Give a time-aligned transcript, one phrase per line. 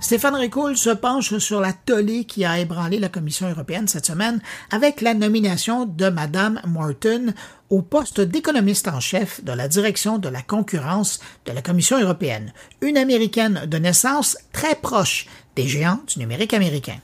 [0.00, 4.40] Stéphane Ricoul se penche sur la tollée qui a ébranlé la Commission européenne cette semaine
[4.70, 7.34] avec la nomination de Madame Morton
[7.68, 12.52] au poste d'économiste en chef de la direction de la concurrence de la Commission européenne,
[12.80, 16.96] une américaine de naissance très proche des géants du numérique américain.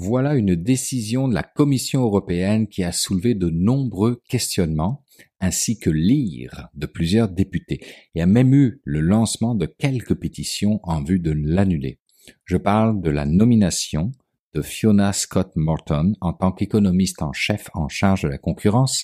[0.00, 5.04] Voilà une décision de la Commission européenne qui a soulevé de nombreux questionnements
[5.40, 7.80] ainsi que l'ire de plusieurs députés
[8.14, 11.98] et a même eu le lancement de quelques pétitions en vue de l'annuler.
[12.44, 14.12] Je parle de la nomination
[14.54, 19.02] de Fiona Scott Morton en tant qu'économiste en chef en charge de la concurrence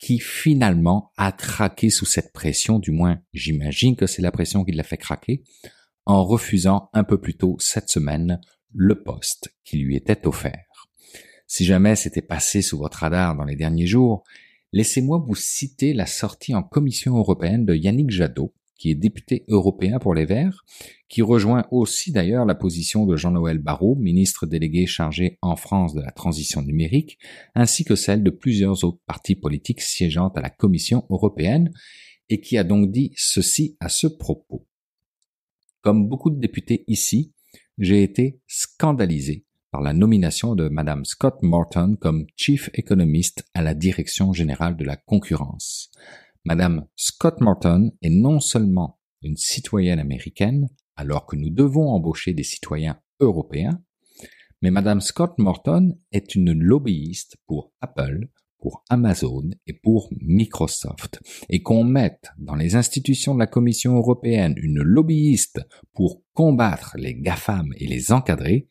[0.00, 4.72] qui finalement a craqué sous cette pression, du moins j'imagine que c'est la pression qui
[4.72, 5.44] l'a fait craquer,
[6.06, 8.40] en refusant un peu plus tôt cette semaine
[8.74, 10.88] le poste qui lui était offert.
[11.46, 14.24] Si jamais c'était passé sous votre radar dans les derniers jours,
[14.74, 20.00] Laissez-moi vous citer la sortie en Commission européenne de Yannick Jadot, qui est député européen
[20.00, 20.64] pour les Verts,
[21.08, 26.00] qui rejoint aussi d'ailleurs la position de Jean-Noël Barrot, ministre délégué chargé en France de
[26.00, 27.20] la transition numérique,
[27.54, 31.72] ainsi que celle de plusieurs autres partis politiques siégeant à la Commission européenne,
[32.28, 34.66] et qui a donc dit ceci à ce propos.
[35.82, 37.32] Comme beaucoup de députés ici,
[37.78, 43.74] j'ai été scandalisé par la nomination de Madame Scott Morton comme Chief Economist à la
[43.74, 45.90] Direction générale de la concurrence.
[46.44, 52.44] Madame Scott Morton est non seulement une citoyenne américaine, alors que nous devons embaucher des
[52.44, 53.82] citoyens européens,
[54.62, 58.28] mais Madame Scott Morton est une lobbyiste pour Apple,
[58.64, 61.20] pour Amazon et pour Microsoft.
[61.50, 65.60] Et qu'on mette dans les institutions de la Commission européenne une lobbyiste
[65.92, 68.66] pour combattre les GAFAM et les encadrer,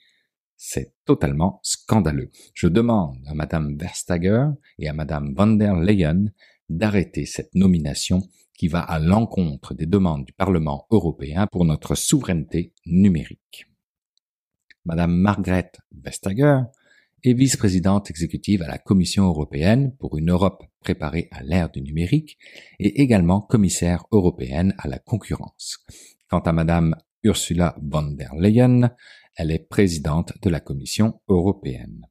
[0.57, 2.31] c'est totalement scandaleux.
[2.55, 4.47] Je demande à Madame Verstager
[4.79, 6.25] et à Madame van der Leyen
[6.69, 8.23] d'arrêter cette nomination
[8.57, 13.67] qui va à l'encontre des demandes du Parlement européen pour notre souveraineté numérique.
[14.85, 16.61] Madame Margaret Vestager
[17.23, 22.37] est vice-présidente exécutive à la Commission européenne pour une Europe préparée à l'ère du numérique
[22.79, 25.79] et également commissaire européenne à la concurrence.
[26.29, 28.91] Quant à Madame Ursula von der Leyen,
[29.35, 32.05] elle est présidente de la Commission européenne.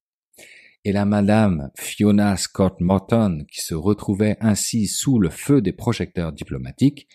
[0.85, 6.33] Et la madame Fiona Scott Morton, qui se retrouvait ainsi sous le feu des projecteurs
[6.33, 7.07] diplomatiques,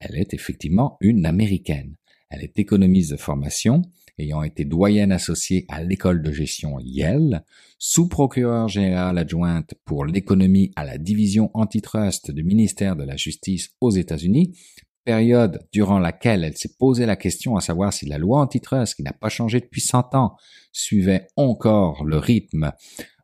[0.00, 1.96] elle est effectivement une américaine.
[2.30, 3.82] Elle est économiste de formation,
[4.18, 7.44] ayant été doyenne associée à l'école de gestion Yale,
[7.78, 13.90] sous-procureure générale adjointe pour l'économie à la division antitrust du ministère de la Justice aux
[13.90, 14.56] États-Unis,
[15.04, 19.02] période durant laquelle elle s'est posé la question à savoir si la loi antitrust, qui
[19.02, 20.36] n'a pas changé depuis 100 ans,
[20.72, 22.72] suivait encore le rythme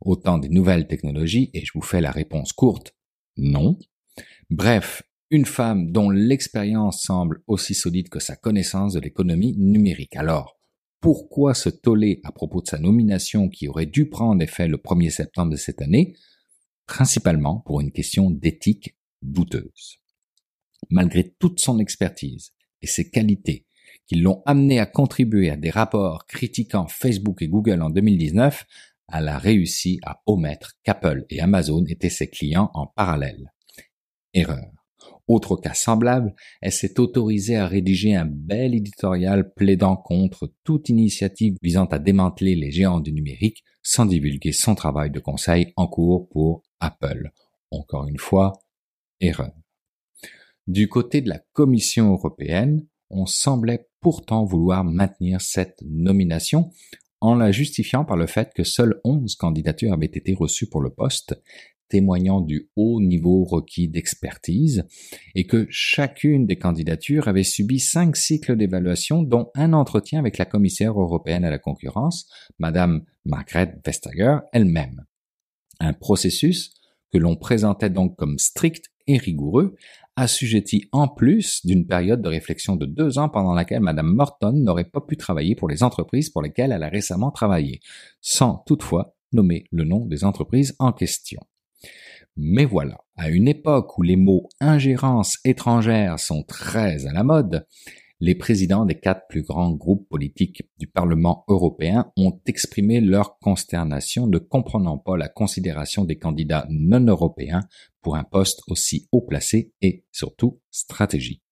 [0.00, 2.94] au temps des nouvelles technologies, et je vous fais la réponse courte,
[3.36, 3.78] non.
[4.50, 10.16] Bref, une femme dont l'expérience semble aussi solide que sa connaissance de l'économie numérique.
[10.16, 10.57] Alors,
[11.00, 15.10] pourquoi se toller à propos de sa nomination qui aurait dû prendre effet le 1er
[15.10, 16.14] septembre de cette année
[16.86, 20.00] Principalement pour une question d'éthique douteuse
[20.90, 23.66] malgré toute son expertise et ses qualités
[24.06, 28.64] qui l'ont amené à contribuer à des rapports critiquant Facebook et Google en 2019,
[29.12, 33.52] elle a réussi à omettre qu'Apple et Amazon étaient ses clients en parallèle.
[34.34, 34.77] Erreur.
[35.28, 41.56] Autre cas semblable, elle s'est autorisée à rédiger un bel éditorial plaidant contre toute initiative
[41.62, 46.28] visant à démanteler les géants du numérique sans divulguer son travail de conseil en cours
[46.30, 47.30] pour Apple.
[47.70, 48.54] Encore une fois,
[49.20, 49.52] erreur.
[50.66, 56.70] Du côté de la Commission européenne, on semblait pourtant vouloir maintenir cette nomination
[57.20, 60.90] en la justifiant par le fait que seules 11 candidatures avaient été reçues pour le
[60.90, 61.42] poste,
[61.88, 64.84] témoignant du haut niveau requis d'expertise,
[65.34, 70.44] et que chacune des candidatures avait subi cinq cycles d'évaluation, dont un entretien avec la
[70.44, 72.28] commissaire européenne à la concurrence,
[72.58, 75.04] Madame Margrethe Vestager elle-même.
[75.80, 76.72] Un processus
[77.12, 79.76] que l'on présentait donc comme strict et rigoureux,
[80.16, 84.84] assujetti en plus d'une période de réflexion de deux ans pendant laquelle Madame Morton n'aurait
[84.84, 87.80] pas pu travailler pour les entreprises pour lesquelles elle a récemment travaillé,
[88.20, 91.40] sans toutefois nommer le nom des entreprises en question.
[92.40, 97.66] Mais voilà, à une époque où les mots ingérence étrangère sont très à la mode,
[98.20, 104.28] les présidents des quatre plus grands groupes politiques du Parlement européen ont exprimé leur consternation
[104.28, 107.64] ne comprenant pas la considération des candidats non européens
[108.02, 111.42] pour un poste aussi haut placé et surtout stratégique.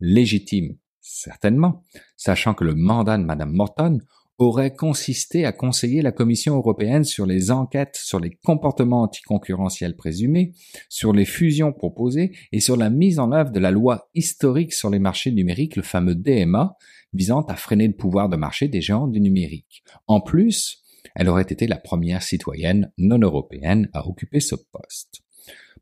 [0.00, 1.82] Légitime, certainement,
[2.18, 4.00] sachant que le mandat de Madame Morton
[4.38, 10.52] aurait consisté à conseiller la Commission européenne sur les enquêtes sur les comportements anticoncurrentiels présumés,
[10.88, 14.90] sur les fusions proposées et sur la mise en œuvre de la loi historique sur
[14.90, 16.76] les marchés numériques, le fameux DMA,
[17.12, 19.82] visant à freiner le pouvoir de marché des géants du numérique.
[20.06, 20.84] En plus,
[21.16, 25.22] elle aurait été la première citoyenne non européenne à occuper ce poste.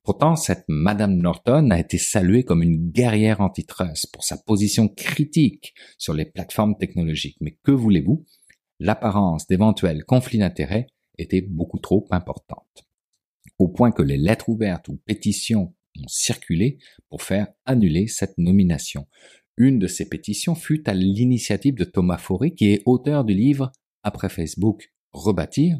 [0.03, 5.75] Pourtant, cette Madame Norton a été saluée comme une guerrière antitrust pour sa position critique
[5.99, 7.37] sur les plateformes technologiques.
[7.41, 8.25] Mais que voulez-vous?
[8.78, 10.87] L'apparence d'éventuels conflits d'intérêts
[11.19, 12.84] était beaucoup trop importante.
[13.58, 16.78] Au point que les lettres ouvertes ou pétitions ont circulé
[17.08, 19.06] pour faire annuler cette nomination.
[19.56, 23.73] Une de ces pétitions fut à l'initiative de Thomas Fauré, qui est auteur du livre
[24.02, 25.79] Après Facebook, rebâtir,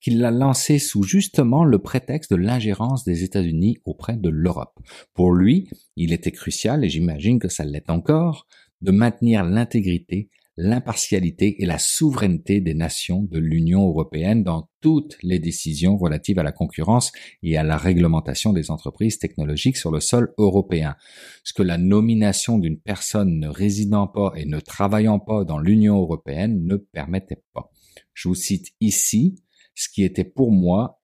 [0.00, 4.78] qu'il l'a lancé sous justement le prétexte de l'ingérence des États-Unis auprès de l'Europe.
[5.12, 8.46] Pour lui, il était crucial, et j'imagine que ça l'est encore,
[8.80, 15.38] de maintenir l'intégrité, l'impartialité et la souveraineté des nations de l'Union européenne dans toutes les
[15.38, 17.12] décisions relatives à la concurrence
[17.42, 20.96] et à la réglementation des entreprises technologiques sur le sol européen.
[21.44, 25.98] Ce que la nomination d'une personne ne résidant pas et ne travaillant pas dans l'Union
[25.98, 27.70] européenne ne permettait pas.
[28.12, 29.42] Je vous cite ici
[29.74, 31.00] ce qui était pour moi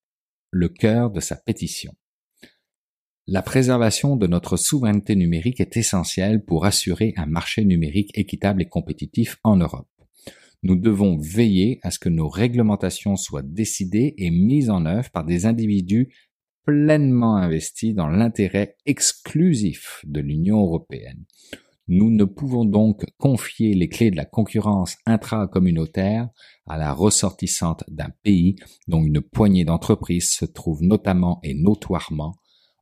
[0.50, 1.95] le cœur de sa pétition.
[3.31, 8.69] La préservation de notre souveraineté numérique est essentielle pour assurer un marché numérique équitable et
[8.71, 9.91] compétitif en Europe.
[10.63, 15.27] Nous devons veiller à ce que nos réglementations soient décidées et mises en œuvre par
[15.27, 16.09] des individus
[16.65, 21.27] pleinement investis dans l'intérêt exclusif de l'Union européenne.
[21.87, 26.31] Nous ne pouvons donc confier les clés de la concurrence intracommunautaire
[26.67, 32.33] à la ressortissante d'un pays dont une poignée d'entreprises se trouve notamment et notoirement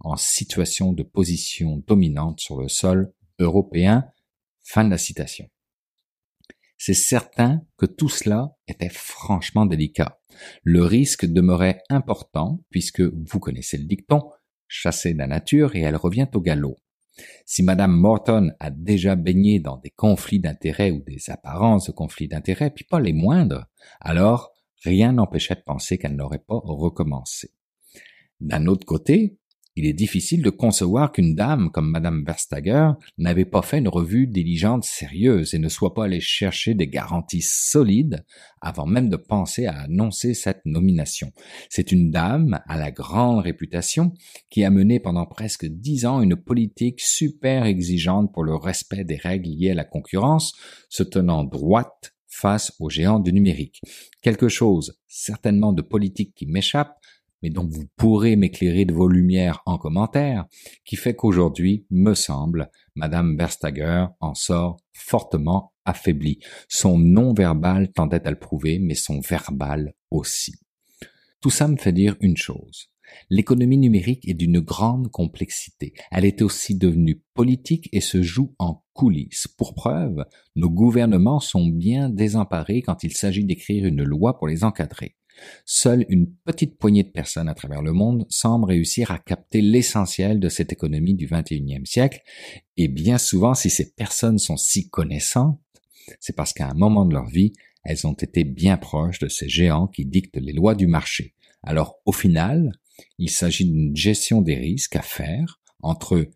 [0.00, 4.04] en situation de position dominante sur le sol européen.
[4.62, 5.48] Fin de la citation.
[6.78, 10.20] C'est certain que tout cela était franchement délicat.
[10.62, 14.30] Le risque demeurait important puisque vous connaissez le dicton,
[14.68, 16.76] chassée de la nature et elle revient au galop.
[17.46, 22.28] Si Madame Morton a déjà baigné dans des conflits d'intérêts ou des apparences de conflits
[22.28, 23.66] d'intérêts, puis pas les moindres,
[24.00, 24.52] alors
[24.84, 27.52] rien n'empêchait de penser qu'elle n'aurait pas recommencé.
[28.40, 29.38] D'un autre côté,
[29.76, 34.26] il est difficile de concevoir qu'une dame comme Madame Verstager n'avait pas fait une revue
[34.26, 38.24] diligente sérieuse et ne soit pas allée chercher des garanties solides
[38.62, 41.30] avant même de penser à annoncer cette nomination.
[41.68, 44.14] C'est une dame à la grande réputation
[44.48, 49.16] qui a mené pendant presque dix ans une politique super exigeante pour le respect des
[49.16, 50.54] règles liées à la concurrence,
[50.88, 53.80] se tenant droite face aux géants du numérique.
[54.22, 56.98] Quelque chose certainement de politique qui m'échappe,
[57.46, 60.46] mais dont vous pourrez m'éclairer de vos lumières en commentaire,
[60.84, 66.40] qui fait qu'aujourd'hui, me semble, Madame Verstager en sort fortement affaiblie.
[66.68, 70.56] Son non-verbal tendait à le prouver, mais son verbal aussi.
[71.40, 72.88] Tout ça me fait dire une chose.
[73.30, 75.94] L'économie numérique est d'une grande complexité.
[76.10, 79.46] Elle est aussi devenue politique et se joue en coulisses.
[79.46, 80.24] Pour preuve,
[80.56, 85.14] nos gouvernements sont bien désemparés quand il s'agit d'écrire une loi pour les encadrer.
[85.64, 90.40] Seule une petite poignée de personnes à travers le monde semble réussir à capter l'essentiel
[90.40, 92.22] de cette économie du XXIe siècle,
[92.76, 95.60] et bien souvent, si ces personnes sont si connaissantes,
[96.20, 97.52] c'est parce qu'à un moment de leur vie,
[97.84, 101.34] elles ont été bien proches de ces géants qui dictent les lois du marché.
[101.62, 102.72] Alors, au final,
[103.18, 106.28] il s'agit d'une gestion des risques à faire entre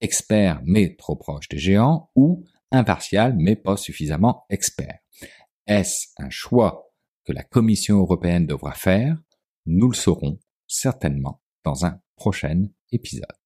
[0.00, 4.98] experts mais trop proches des géants ou impartial mais pas suffisamment experts.
[5.66, 6.87] Est-ce un choix
[7.28, 9.18] que la Commission européenne devra faire,
[9.66, 13.37] nous le saurons certainement dans un prochain épisode.